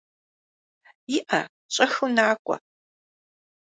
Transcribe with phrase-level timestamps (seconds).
[1.15, 1.41] ИӀэ,
[1.73, 2.55] щӀэхыу накӏуэ.